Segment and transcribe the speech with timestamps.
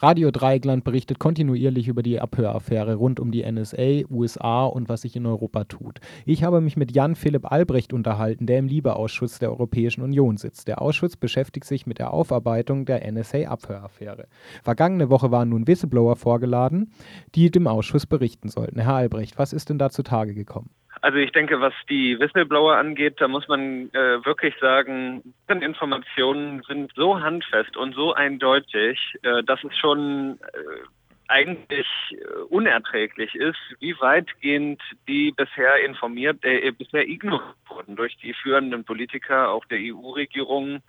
[0.00, 5.16] Radio Dreieckland berichtet kontinuierlich über die Abhöraffäre rund um die NSA, USA und was sich
[5.16, 5.98] in Europa tut.
[6.24, 10.68] Ich habe mich mit Jan Philipp Albrecht unterhalten, der im Liebeausschuss der Europäischen Union sitzt.
[10.68, 14.28] Der Ausschuss beschäftigt sich mit der Aufarbeitung der NSA-Abhöraffäre.
[14.62, 16.92] Vergangene Woche waren nun Whistleblower vorgeladen,
[17.34, 18.78] die dem Ausschuss berichten sollten.
[18.78, 20.70] Herr Albrecht, was ist denn da zutage gekommen?
[21.00, 26.92] Also ich denke, was die Whistleblower angeht, da muss man äh, wirklich sagen, Informationen sind
[26.94, 30.86] so handfest und so eindeutig, äh, dass es schon äh,
[31.28, 32.16] eigentlich äh,
[32.48, 39.50] unerträglich ist, wie weitgehend die bisher informiert, äh, bisher ignoriert wurden durch die führenden Politiker,
[39.50, 40.82] auch der EU-Regierung,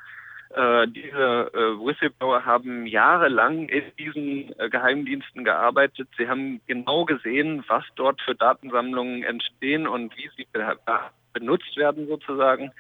[0.51, 6.09] äh, diese äh, Whistleblower haben jahrelang in diesen äh, Geheimdiensten gearbeitet.
[6.17, 10.77] Sie haben genau gesehen, was dort für Datensammlungen entstehen und wie sie be
[11.33, 12.71] benutzt werden sozusagen.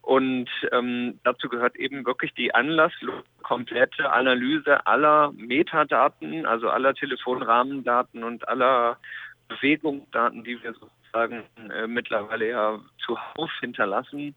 [0.00, 8.24] Und ähm, dazu gehört eben wirklich die anlasslose komplette Analyse aller Metadaten, also aller Telefonrahmendaten
[8.24, 8.98] und aller
[9.46, 14.34] Bewegungsdaten, die wir sozusagen äh, mittlerweile ja zuhauf hinterlassen,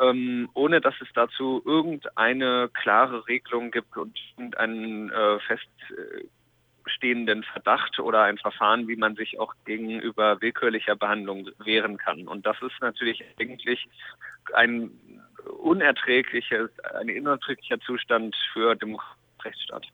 [0.00, 5.38] ähm, ohne dass es dazu irgendeine klare Regelung gibt und irgendeinen äh,
[6.84, 12.26] feststehenden Verdacht oder ein Verfahren, wie man sich auch gegenüber willkürlicher Behandlung wehren kann.
[12.26, 13.88] Und das ist natürlich eigentlich
[14.54, 14.90] ein
[15.62, 18.96] unerträgliches, ein unerträglicher Zustand für den
[19.42, 19.86] Rechtsstaat.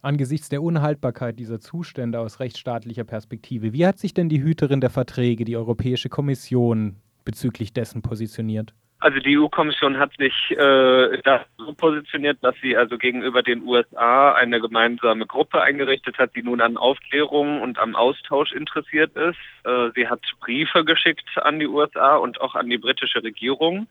[0.00, 4.90] Angesichts der Unhaltbarkeit dieser Zustände aus rechtsstaatlicher Perspektive, wie hat sich denn die Hüterin der
[4.90, 8.72] Verträge, die Europäische Kommission, bezüglich dessen positioniert?
[9.00, 14.60] Also die EU-Kommission hat sich äh, so positioniert, dass sie also gegenüber den USA eine
[14.60, 19.38] gemeinsame Gruppe eingerichtet hat, die nun an Aufklärung und am Austausch interessiert ist.
[19.64, 23.86] Äh, sie hat Briefe geschickt an die USA und auch an die britische Regierung.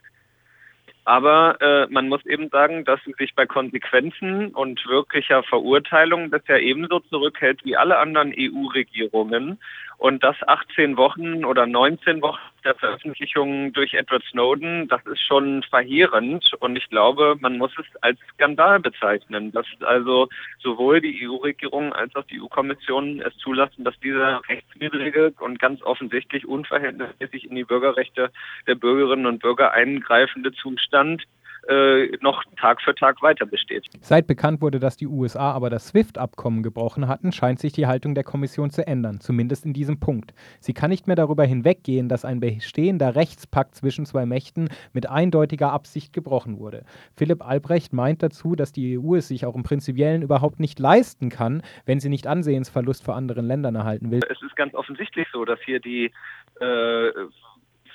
[1.08, 6.62] Aber äh, man muss eben sagen, dass sie sich bei Konsequenzen und wirklicher Verurteilung bisher
[6.62, 9.58] ebenso zurückhält wie alle anderen EU-Regierungen
[9.98, 15.64] und das 18 Wochen oder 19 Wochen der Veröffentlichung durch Edward Snowden, das ist schon
[15.64, 16.52] verheerend.
[16.60, 20.28] Und ich glaube, man muss es als Skandal bezeichnen, dass also
[20.60, 24.42] sowohl die EU-Regierung als auch die EU-Kommission es zulassen, dass dieser
[24.78, 28.32] rechtswidrige und ganz offensichtlich unverhältnismäßig in die Bürgerrechte
[28.68, 31.24] der Bürgerinnen und Bürger eingreifende Zustand
[31.68, 33.86] äh, noch Tag für Tag weiter besteht.
[34.02, 38.16] Seit bekannt wurde, dass die USA aber das SWIFT-Abkommen gebrochen hatten, scheint sich die Haltung
[38.16, 40.34] der Kommission zu ändern, zumindest in diesem Punkt.
[40.60, 45.72] Sie kann nicht mehr darüber hinweggehen, dass ein bestehender Rechtspakt zwischen zwei Mächten mit eindeutiger
[45.72, 46.86] Absicht gebrochen wurde.
[47.16, 51.30] Philipp Albrecht meint dazu, dass die EU es sich auch im Prinzipiellen überhaupt nicht leisten
[51.30, 54.22] kann, wenn sie nicht Ansehensverlust vor anderen Ländern erhalten will.
[54.30, 56.12] Es ist ganz offensichtlich so, dass hier die
[56.60, 57.12] äh,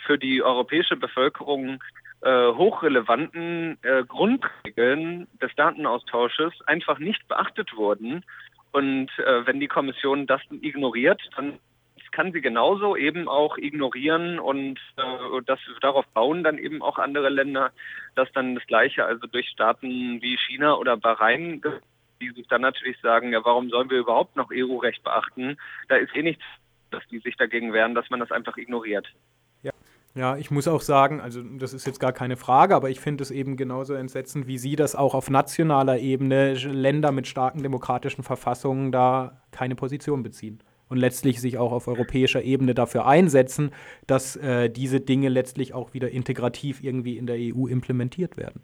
[0.04, 1.82] für die europäische Bevölkerung
[2.22, 8.24] äh, hochrelevanten äh, Grundregeln des Datenaustausches einfach nicht beachtet wurden.
[8.72, 11.58] Und äh, wenn die Kommission das ignoriert, dann
[12.12, 17.30] kann sie genauso eben auch ignorieren und äh, das darauf bauen dann eben auch andere
[17.30, 17.72] Länder,
[18.14, 21.62] dass dann das Gleiche, also durch Staaten wie China oder Bahrain,
[22.20, 25.56] die sich dann natürlich sagen, ja, warum sollen wir überhaupt noch EU-Recht beachten?
[25.88, 26.44] Da ist eh nichts,
[26.90, 29.08] dass die sich dagegen wehren, dass man das einfach ignoriert.
[30.14, 33.22] Ja, ich muss auch sagen, also das ist jetzt gar keine Frage, aber ich finde
[33.22, 38.22] es eben genauso entsetzend, wie Sie das auch auf nationaler Ebene Länder mit starken demokratischen
[38.22, 43.70] Verfassungen da keine Position beziehen und letztlich sich auch auf europäischer Ebene dafür einsetzen,
[44.06, 48.60] dass äh, diese Dinge letztlich auch wieder integrativ irgendwie in der EU implementiert werden.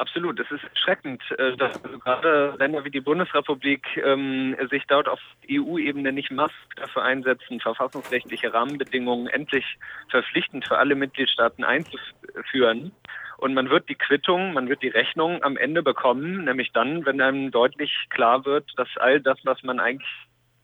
[0.00, 5.08] Absolut, es ist erschreckend, äh, dass also gerade Länder wie die Bundesrepublik ähm, sich dort
[5.08, 5.18] auf
[5.50, 9.64] EU-Ebene nicht massiv dafür einsetzen, verfassungsrechtliche Rahmenbedingungen endlich
[10.08, 12.92] verpflichtend für alle Mitgliedstaaten einzuführen.
[13.38, 17.20] Und man wird die Quittung, man wird die Rechnung am Ende bekommen, nämlich dann, wenn
[17.20, 20.08] einem deutlich klar wird, dass all das, was man eigentlich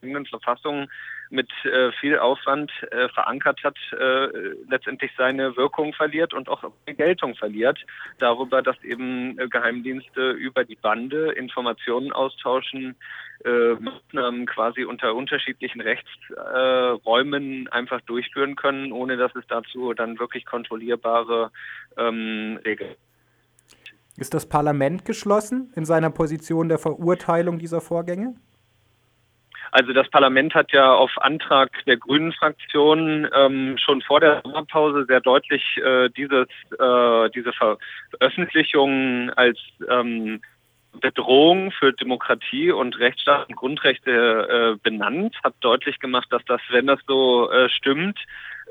[0.01, 0.89] in den Verfassungen
[1.29, 4.27] mit äh, viel Aufwand äh, verankert hat, äh,
[4.69, 7.79] letztendlich seine Wirkung verliert und auch Geltung verliert,
[8.19, 12.95] darüber, dass eben äh, Geheimdienste über die Bande Informationen austauschen,
[13.43, 20.45] äh, Maßnahmen quasi unter unterschiedlichen Rechtsräumen einfach durchführen können, ohne dass es dazu dann wirklich
[20.45, 21.51] kontrollierbare
[21.97, 22.95] ähm, Regeln
[24.17, 28.35] ist das Parlament geschlossen in seiner Position der Verurteilung dieser Vorgänge?
[29.75, 35.03] Also das Parlament hat ja auf Antrag der Grünen Fraktion ähm, schon vor der Sommerpause
[35.05, 36.47] sehr deutlich äh, dieses,
[36.79, 40.39] äh, diese Veröffentlichung als ähm,
[41.01, 46.87] Bedrohung für Demokratie und Rechtsstaat und Grundrechte äh, benannt, hat deutlich gemacht, dass das, wenn
[46.87, 48.17] das so äh, stimmt,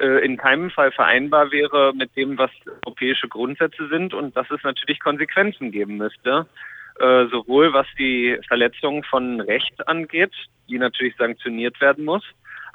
[0.00, 2.50] äh, in keinem Fall vereinbar wäre mit dem, was
[2.86, 6.46] europäische Grundsätze sind und dass es natürlich Konsequenzen geben müsste.
[7.00, 10.32] Äh, sowohl was die Verletzung von Recht angeht,
[10.68, 12.22] die natürlich sanktioniert werden muss,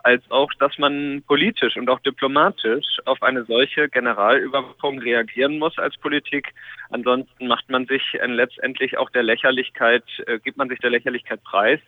[0.03, 5.97] als auch, dass man politisch und auch diplomatisch auf eine solche Generalüberwachung reagieren muss als
[5.97, 6.53] Politik.
[6.89, 11.43] Ansonsten macht man sich äh, letztendlich auch der Lächerlichkeit, äh, gibt man sich der Lächerlichkeit
[11.43, 11.79] preis,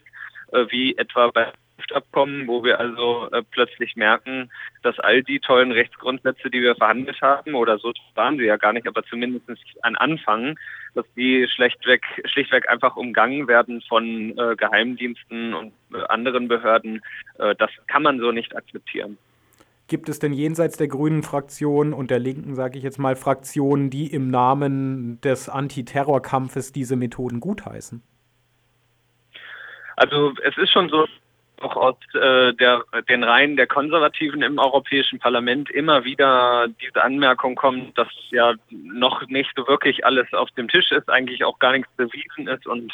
[0.51, 1.51] wie etwa bei
[1.93, 4.49] Abkommen, wo wir also äh, plötzlich merken,
[4.83, 8.73] dass all die tollen Rechtsgrundsätze, die wir verhandelt haben, oder so waren sie ja gar
[8.73, 9.47] nicht, aber zumindest
[9.81, 10.57] ein Anfang,
[10.93, 17.01] dass die schlechtweg, schlichtweg einfach umgangen werden von äh, Geheimdiensten und äh, anderen Behörden.
[17.39, 19.17] Äh, das kann man so nicht akzeptieren.
[19.87, 23.89] Gibt es denn jenseits der grünen Fraktion und der linken, sage ich jetzt mal, Fraktionen,
[23.89, 28.01] die im Namen des Antiterrorkampfes diese Methoden gutheißen?
[29.95, 31.07] Also es ist schon so,
[31.61, 37.55] auch aus äh, der, den Reihen der Konservativen im Europäischen Parlament immer wieder diese Anmerkung
[37.55, 41.73] kommt, dass ja noch nicht so wirklich alles auf dem Tisch ist, eigentlich auch gar
[41.73, 42.91] nichts bewiesen ist und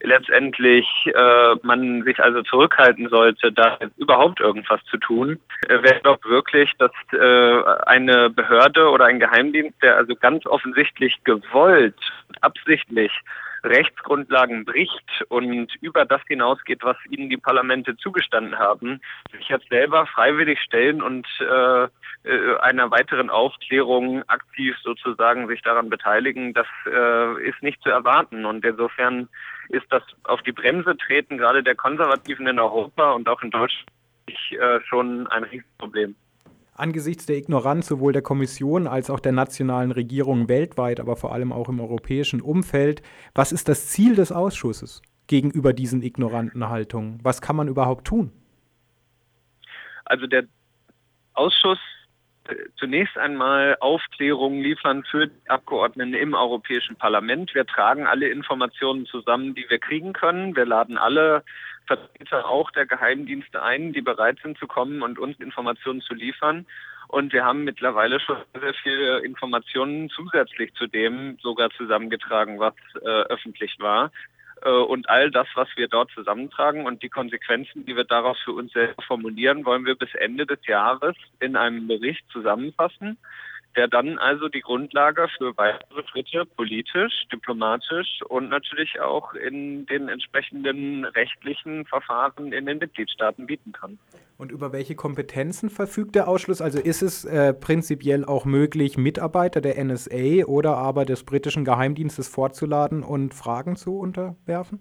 [0.00, 5.40] letztendlich äh, man sich also zurückhalten sollte, da überhaupt irgendwas zu tun.
[5.68, 11.16] Äh, wer glaubt wirklich, dass äh, eine Behörde oder ein Geheimdienst, der also ganz offensichtlich
[11.24, 11.98] gewollt,
[12.40, 13.12] absichtlich
[13.64, 19.00] Rechtsgrundlagen bricht und über das hinausgeht, was ihnen die Parlamente zugestanden haben,
[19.32, 21.88] sich jetzt selber freiwillig stellen und äh,
[22.24, 28.44] äh, einer weiteren Aufklärung aktiv sozusagen sich daran beteiligen, das äh, ist nicht zu erwarten.
[28.44, 29.28] Und insofern
[29.68, 33.88] ist das auf die Bremse treten, gerade der Konservativen in Europa und auch in Deutschland,
[34.50, 36.14] äh, schon ein Riesenproblem.
[36.78, 41.52] Angesichts der Ignoranz sowohl der Kommission als auch der nationalen Regierungen weltweit, aber vor allem
[41.52, 43.02] auch im europäischen Umfeld,
[43.34, 47.18] was ist das Ziel des Ausschusses gegenüber diesen ignoranten Haltungen?
[47.24, 48.30] Was kann man überhaupt tun?
[50.04, 50.44] Also der
[51.34, 51.80] Ausschuss
[52.78, 57.54] zunächst einmal Aufklärungen liefern für die Abgeordneten im Europäischen Parlament.
[57.54, 60.56] Wir tragen alle Informationen zusammen, die wir kriegen können.
[60.56, 61.42] Wir laden alle
[61.86, 66.66] Vertreter auch der Geheimdienste ein, die bereit sind zu kommen und uns Informationen zu liefern.
[67.08, 73.08] Und wir haben mittlerweile schon sehr viele Informationen zusätzlich zu dem sogar zusammengetragen, was äh,
[73.32, 74.12] öffentlich war.
[74.62, 78.52] Äh, und all das, was wir dort zusammentragen und die Konsequenzen, die wir daraus für
[78.52, 83.18] uns selber formulieren, wollen wir bis Ende des Jahres in einem Bericht zusammenfassen
[83.78, 90.08] der dann also die Grundlage für weitere Schritte politisch, diplomatisch und natürlich auch in den
[90.08, 93.96] entsprechenden rechtlichen Verfahren in den Mitgliedstaaten bieten kann.
[94.36, 96.60] Und über welche Kompetenzen verfügt der Ausschluss?
[96.60, 102.26] Also ist es äh, prinzipiell auch möglich, Mitarbeiter der NSA oder aber des britischen Geheimdienstes
[102.26, 104.80] vorzuladen und Fragen zu unterwerfen?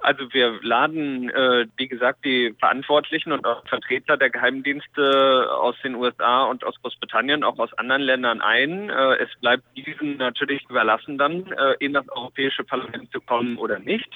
[0.00, 5.96] Also wir laden, äh, wie gesagt, die Verantwortlichen und auch Vertreter der Geheimdienste aus den
[5.96, 8.90] USA und aus Großbritannien, auch aus anderen Ländern ein.
[8.90, 13.80] Äh, es bleibt diesen natürlich überlassen, dann äh, in das Europäische Parlament zu kommen oder
[13.80, 14.08] nicht.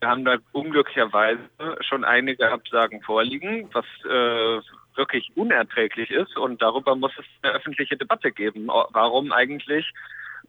[0.00, 1.40] Wir haben da unglücklicherweise
[1.80, 4.60] schon einige Absagen vorliegen, was äh,
[4.96, 6.36] wirklich unerträglich ist.
[6.36, 8.68] Und darüber muss es eine öffentliche Debatte geben.
[8.68, 9.90] Warum eigentlich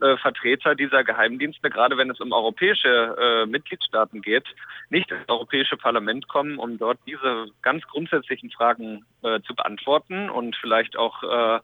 [0.00, 4.44] äh, Vertreter dieser Geheimdienste, gerade wenn es um europäische äh, Mitgliedstaaten geht,
[4.90, 10.56] nicht ins Europäische Parlament kommen, um dort diese ganz grundsätzlichen Fragen äh, zu beantworten und
[10.56, 11.60] vielleicht auch äh,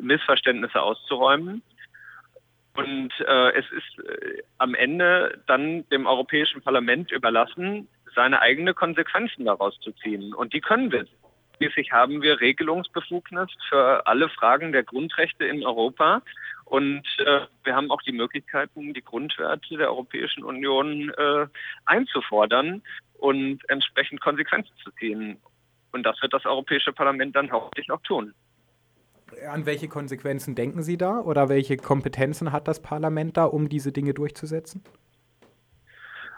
[0.00, 1.62] Missverständnisse auszuräumen.
[2.76, 9.44] Und äh, es ist äh, am Ende dann dem Europäischen Parlament überlassen, seine eigene Konsequenzen
[9.44, 10.34] daraus zu ziehen.
[10.34, 11.06] Und die können wir.
[11.56, 16.22] Schließlich haben wir Regelungsbefugnis für alle Fragen der Grundrechte in Europa.
[16.64, 21.46] Und äh, wir haben auch die Möglichkeiten, die Grundwerte der Europäischen Union äh,
[21.84, 22.82] einzufordern
[23.18, 25.38] und entsprechend Konsequenzen zu ziehen.
[25.92, 28.34] Und das wird das Europäische Parlament dann hoffentlich auch tun.
[29.50, 33.92] An welche Konsequenzen denken Sie da oder welche Kompetenzen hat das Parlament da, um diese
[33.92, 34.82] Dinge durchzusetzen?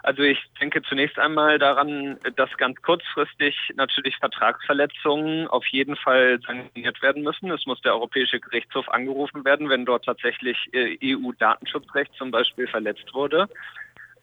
[0.07, 7.01] Also ich denke zunächst einmal daran, dass ganz kurzfristig natürlich Vertragsverletzungen auf jeden Fall sanktioniert
[7.01, 7.51] werden müssen.
[7.51, 13.13] Es muss der Europäische Gerichtshof angerufen werden, wenn dort tatsächlich äh, EU-Datenschutzrecht zum Beispiel verletzt
[13.13, 13.49] wurde.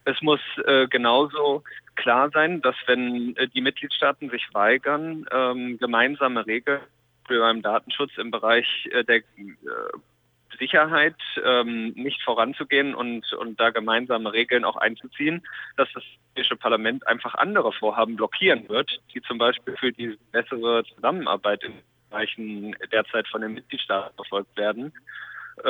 [0.05, 1.63] Es muss äh, genauso
[1.93, 6.81] klar sein, dass wenn äh, die Mitgliedstaaten sich weigern, ähm, gemeinsame Regeln
[7.27, 9.21] beim Datenschutz im Bereich äh, der äh,
[10.57, 15.45] Sicherheit ähm, nicht voranzugehen und, und da gemeinsame Regeln auch einzuziehen,
[15.77, 16.03] dass das
[16.35, 21.73] Europäische Parlament einfach andere Vorhaben blockieren wird, die zum Beispiel für die bessere Zusammenarbeit in
[22.09, 24.93] Bereichen derzeit von den Mitgliedstaaten verfolgt werden.
[25.63, 25.69] Äh,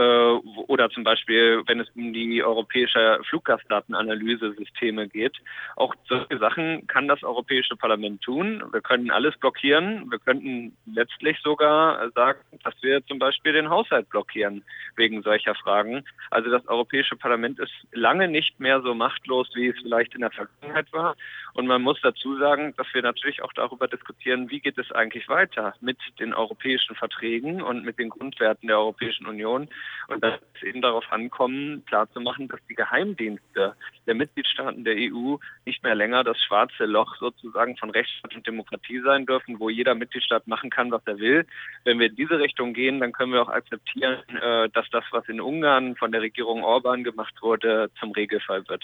[0.67, 5.37] oder zum Beispiel, wenn es um die europäische Fluggastdatenanalyse-Systeme geht.
[5.75, 8.63] Auch solche Sachen kann das Europäische Parlament tun.
[8.71, 10.09] Wir können alles blockieren.
[10.09, 14.63] Wir könnten letztlich sogar sagen, dass wir zum Beispiel den Haushalt blockieren
[14.95, 16.03] wegen solcher Fragen.
[16.31, 20.31] Also das Europäische Parlament ist lange nicht mehr so machtlos, wie es vielleicht in der
[20.31, 21.15] Vergangenheit war.
[21.53, 25.29] Und man muss dazu sagen, dass wir natürlich auch darüber diskutieren, wie geht es eigentlich
[25.29, 29.69] weiter mit den europäischen Verträgen und mit den Grundwerten der Europäischen Union.
[30.07, 35.83] Und dass es eben darauf ankommen, klarzumachen, dass die Geheimdienste der Mitgliedstaaten der EU nicht
[35.83, 40.47] mehr länger das schwarze Loch sozusagen von Rechtsstaat und Demokratie sein dürfen, wo jeder Mitgliedstaat
[40.47, 41.45] machen kann, was er will.
[41.85, 45.27] Wenn wir in diese Richtung gehen, dann können wir auch akzeptieren, äh, dass das, was
[45.27, 48.83] in Ungarn von der Regierung Orban gemacht wurde, zum Regelfall wird.